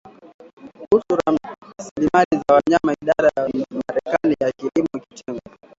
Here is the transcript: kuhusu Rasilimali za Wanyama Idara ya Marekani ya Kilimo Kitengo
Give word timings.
kuhusu 0.81 1.15
Rasilimali 1.77 2.37
za 2.47 2.53
Wanyama 2.53 2.93
Idara 3.01 3.31
ya 3.37 3.49
Marekani 3.87 4.35
ya 4.39 4.51
Kilimo 4.51 5.05
Kitengo 5.09 5.41